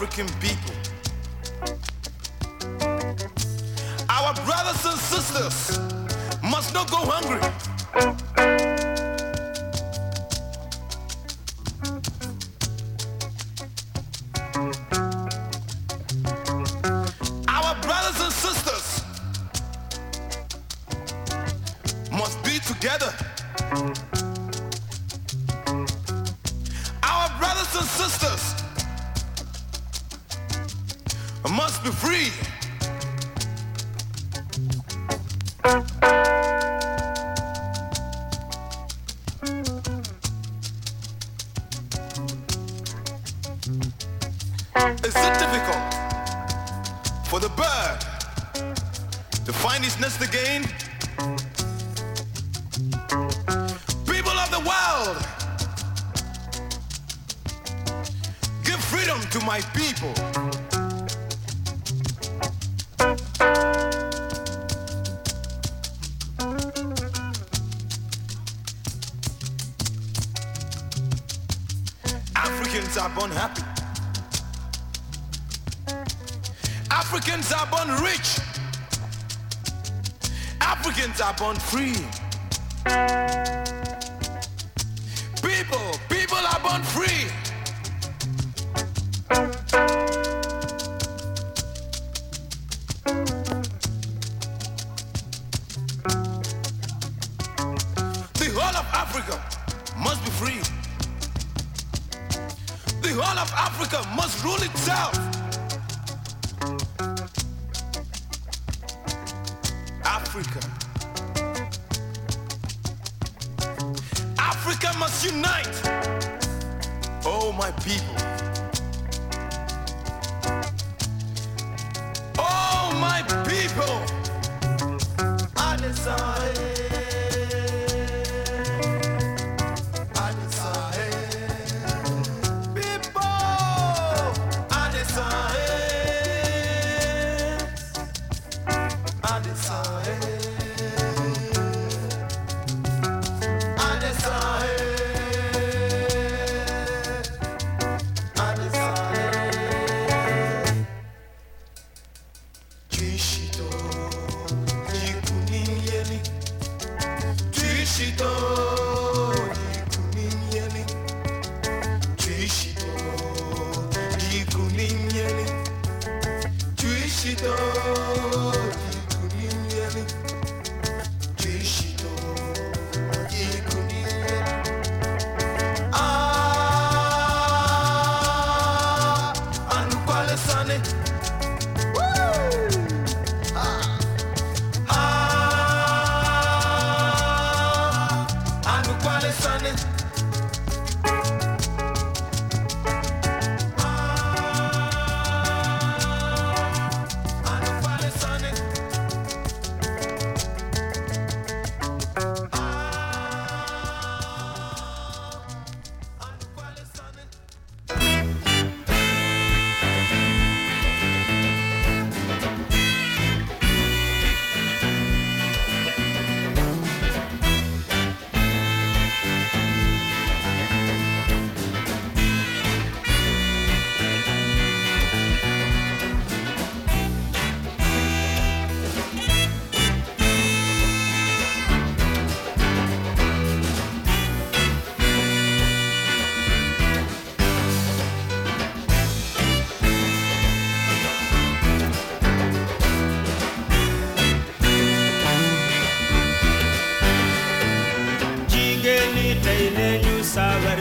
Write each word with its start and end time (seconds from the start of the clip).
African 0.00 0.28
people. 0.38 0.72
Our 4.08 4.32
brothers 4.46 4.84
and 4.86 4.96
sisters 4.96 5.80
must 6.40 6.72
not 6.72 6.88
go 6.88 6.98
hungry. 6.98 8.27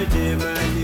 Sabar 0.07 0.19
jéema 0.19 0.76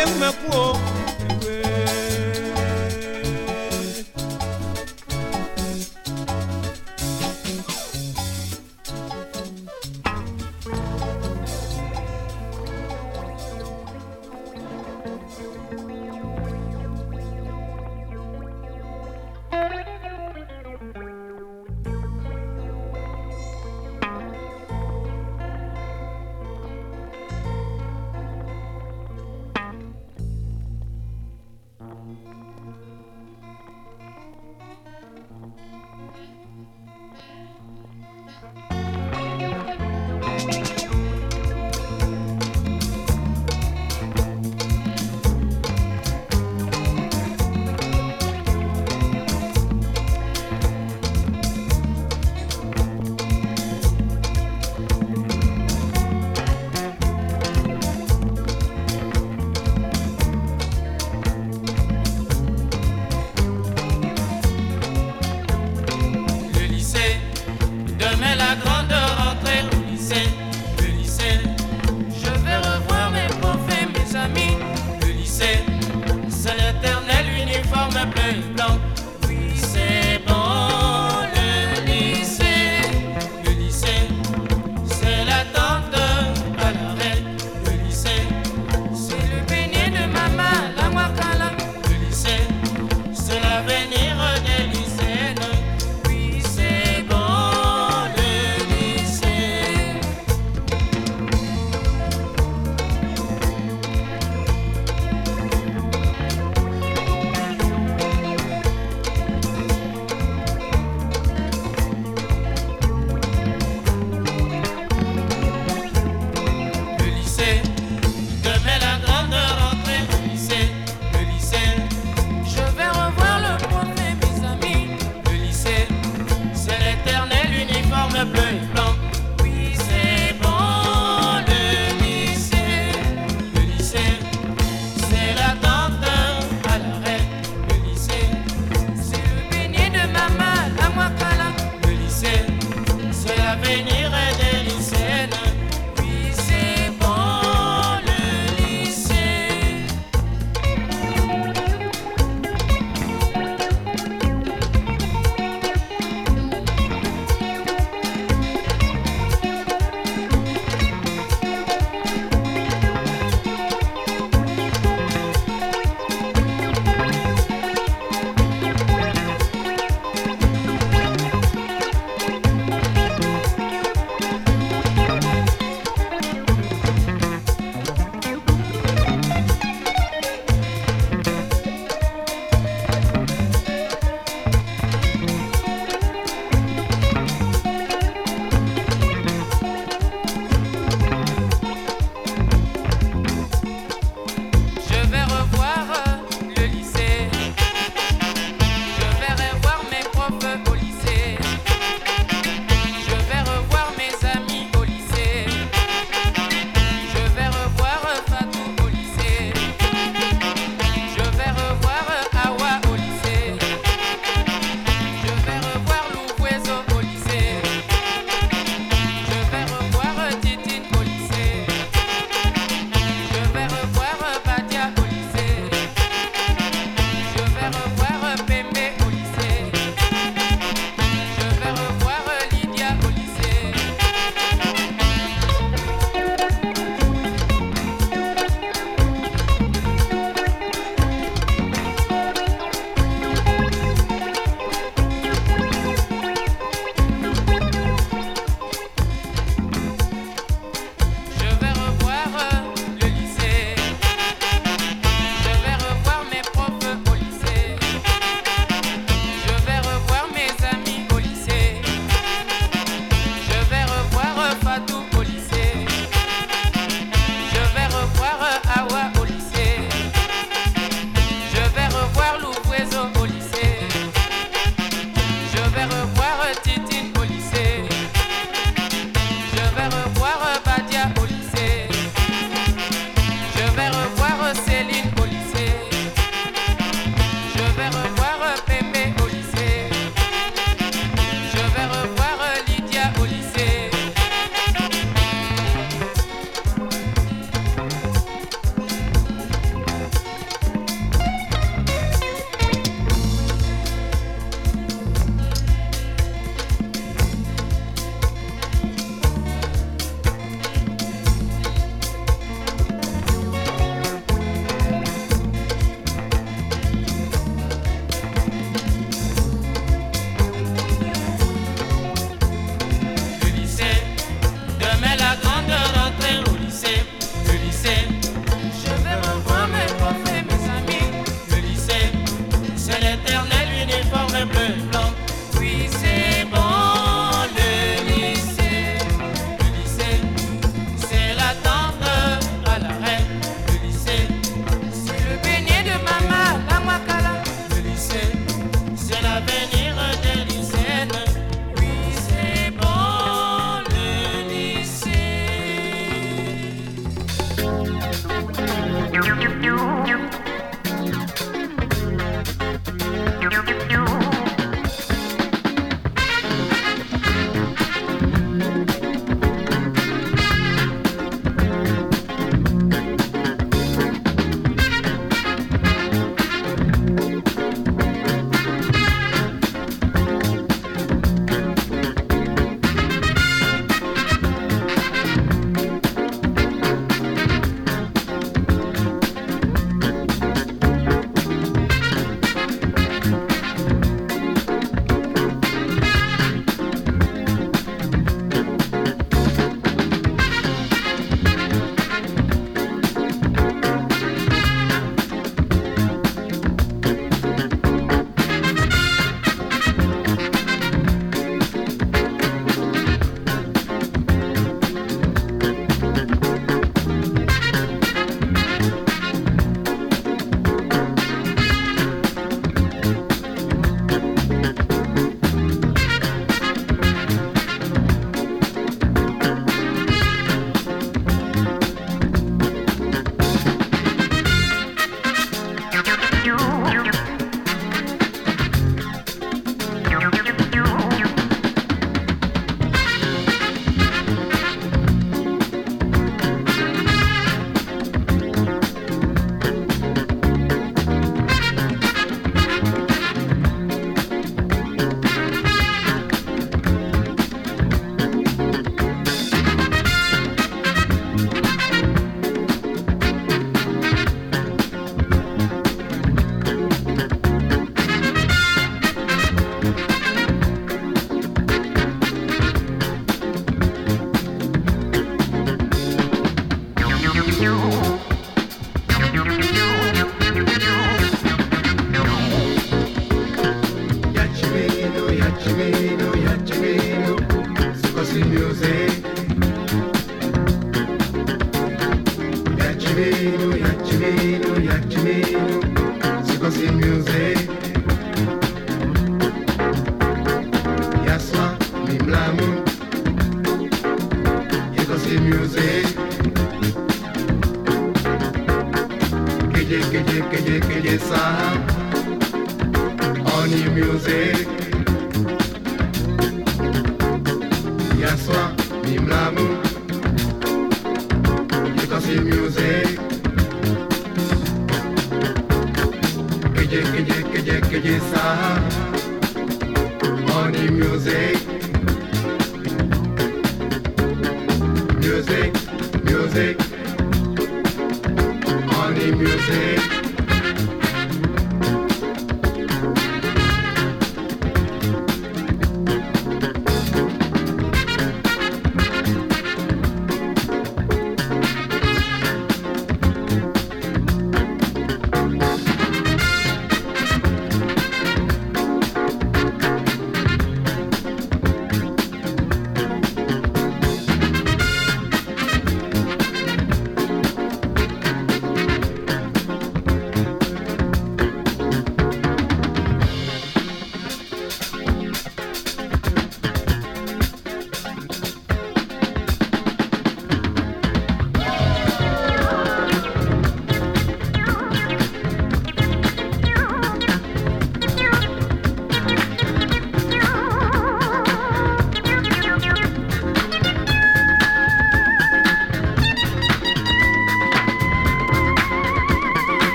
dede 0.00 0.14
mekuo 0.20 0.60
ewe. 0.60 0.69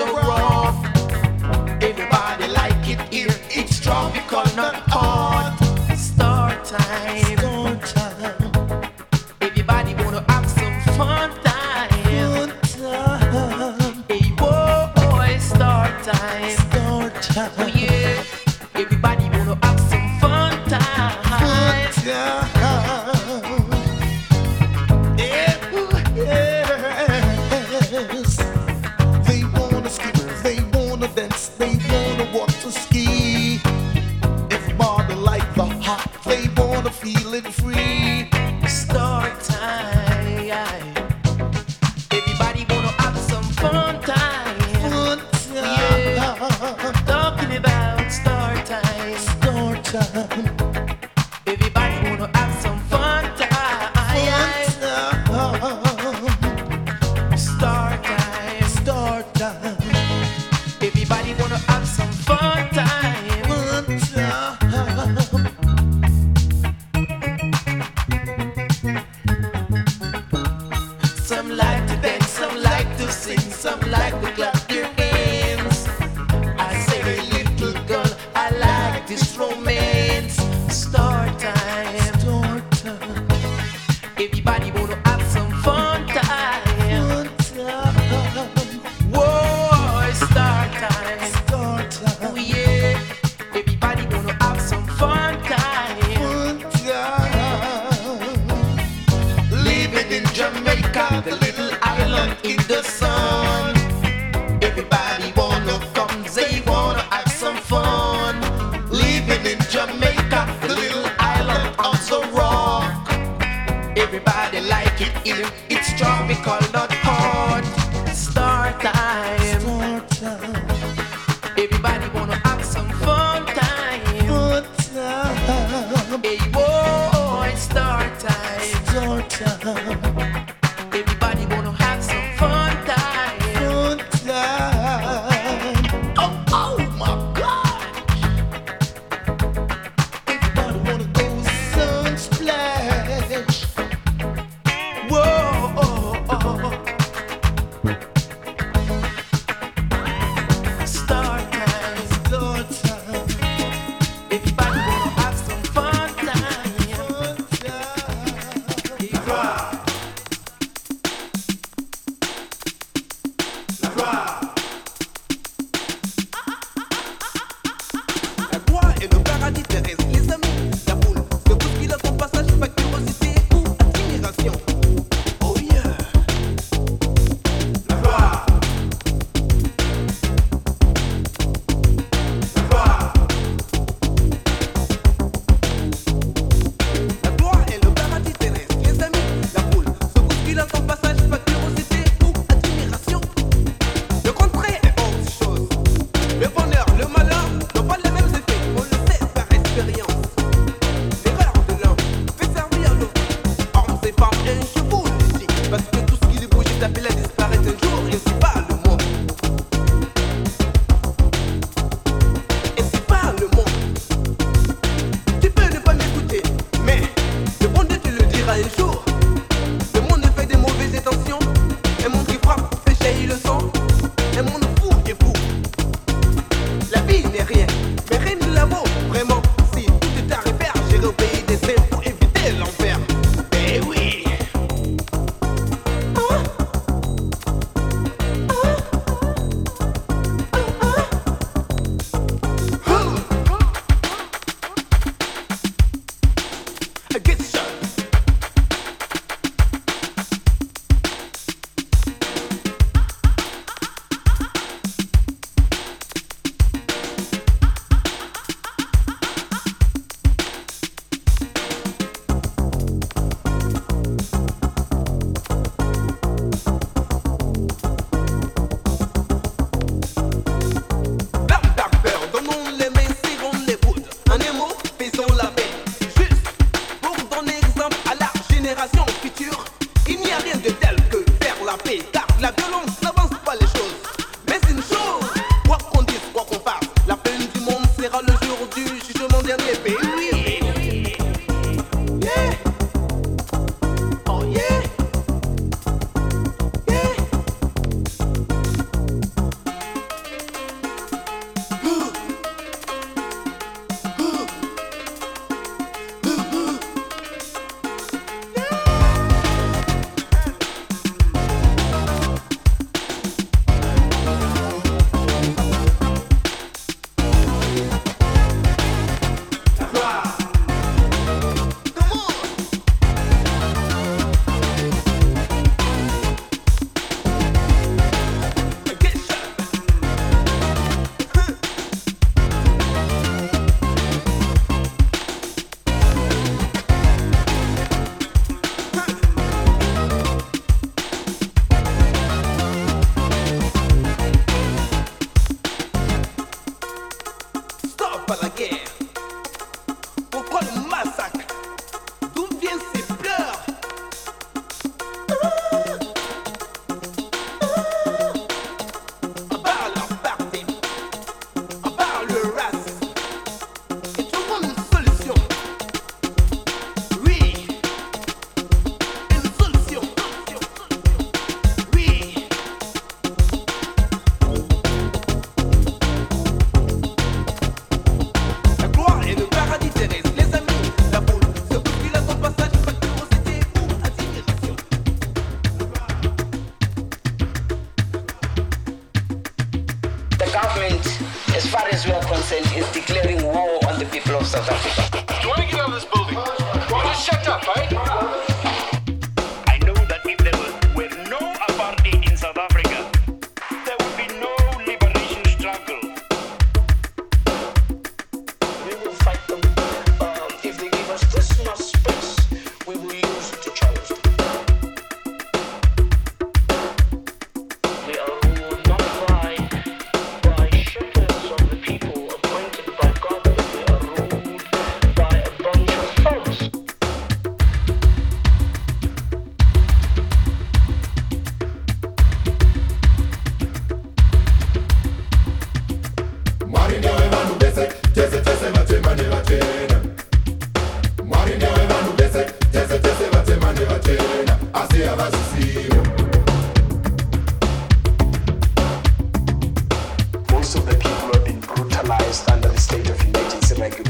Island 0.00 0.30
on 0.30 0.41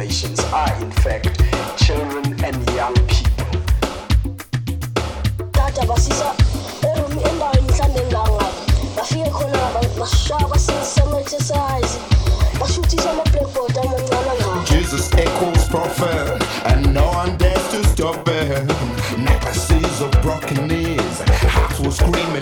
organizations 0.02 0.40
are, 0.52 0.82
in 0.82 0.90
fact, 0.90 1.26
children 1.78 2.24
and 2.44 2.70
young 2.70 2.94
people. 3.06 3.46
Jesus 14.66 15.12
echoes 15.14 15.68
prophet 15.68 16.42
and 16.66 16.92
no 16.92 17.06
one 17.06 17.36
dares 17.36 17.68
to 17.68 17.84
stop 17.84 18.28
him. 18.28 18.66
Necklaces 19.24 20.00
of 20.00 20.10
broken 20.20 20.66
knees 20.66 21.22
hearts 21.52 21.80
will 21.80 21.92
scream 21.92 22.41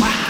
wá 0.00 0.27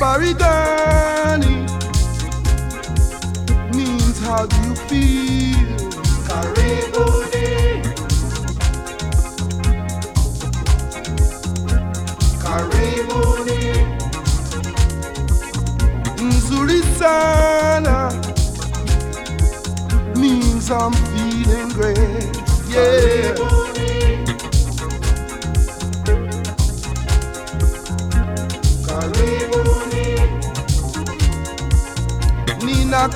Baridani 0.00 1.68
means 3.74 4.18
how 4.20 4.46
do 4.46 4.56
you 4.66 4.74
feel? 4.74 5.29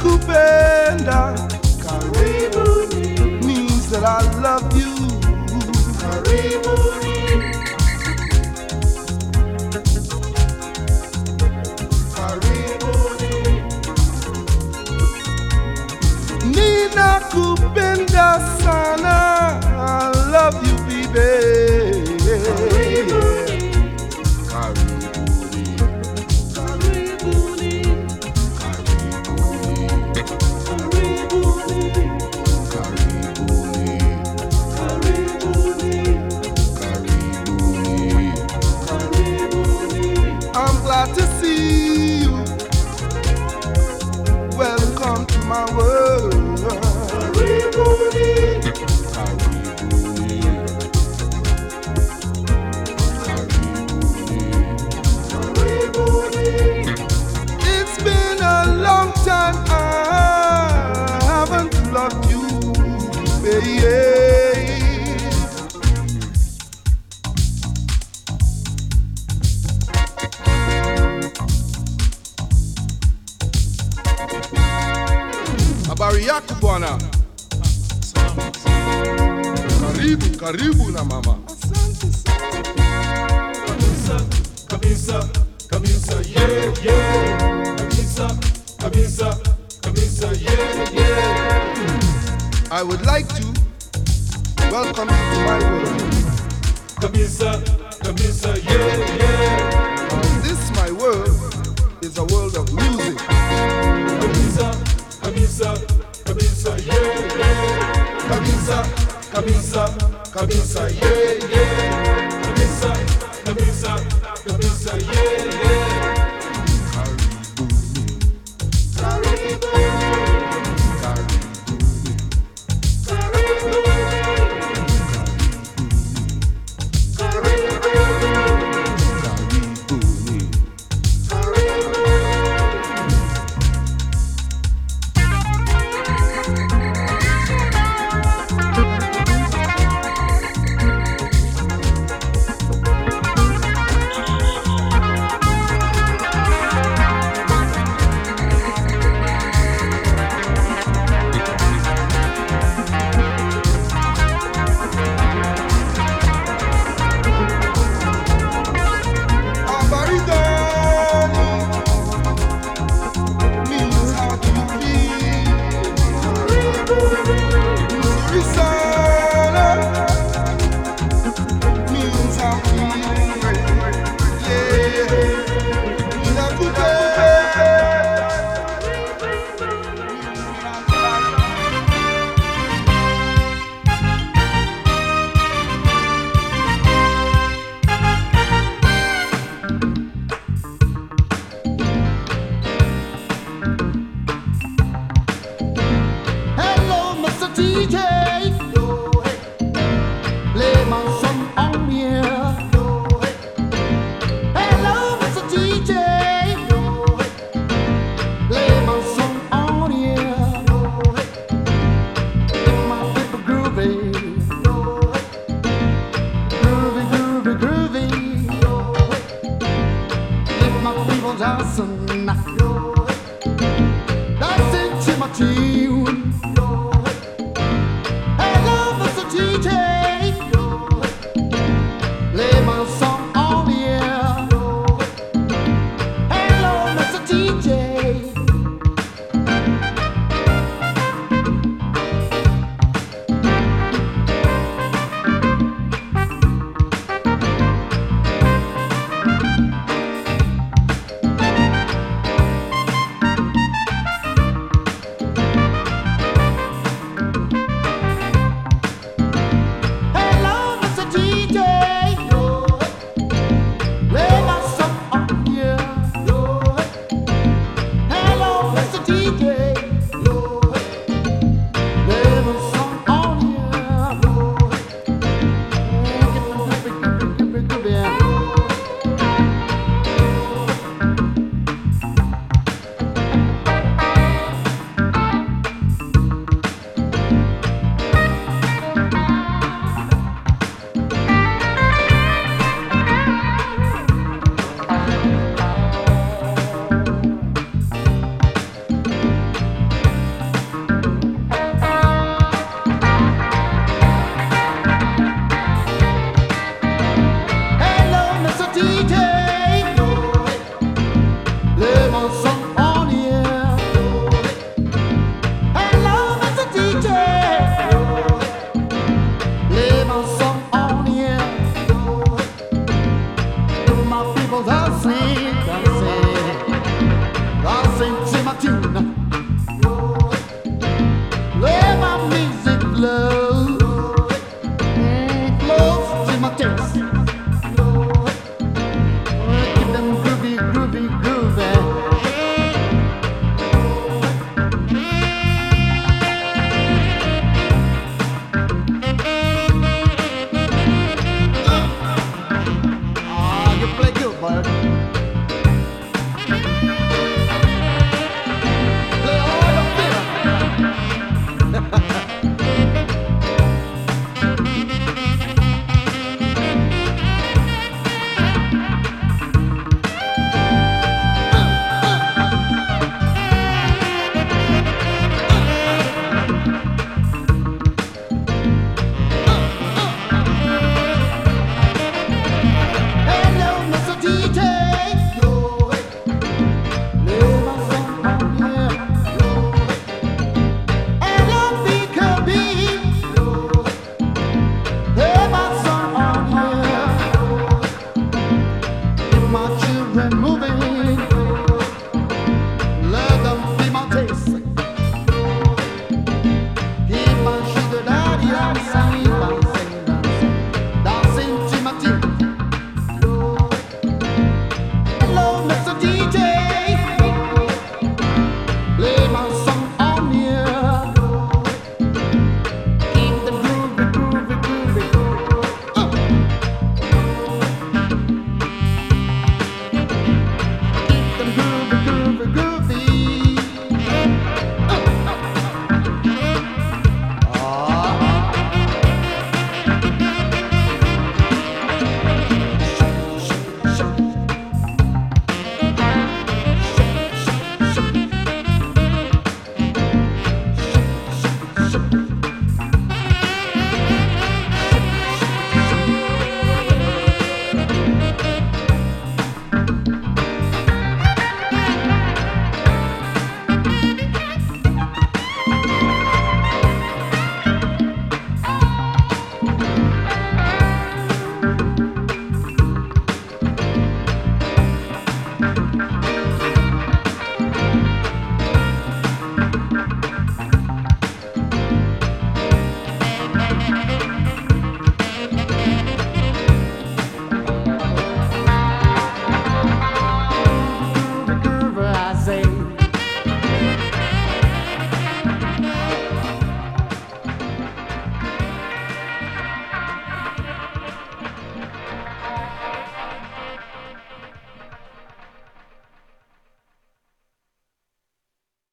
kupenda 0.04 1.34
karibu 1.84 2.66
means 3.46 3.88
that 3.90 4.04
I 4.04 4.22
love 4.44 4.63